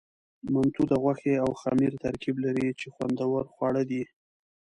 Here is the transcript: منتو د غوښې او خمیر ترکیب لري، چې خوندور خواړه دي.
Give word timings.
منتو 0.53 0.81
د 0.91 0.93
غوښې 1.03 1.33
او 1.43 1.49
خمیر 1.61 1.93
ترکیب 2.05 2.35
لري، 2.45 2.67
چې 2.79 2.87
خوندور 2.93 3.43
خواړه 3.53 3.83
دي. 3.89 4.03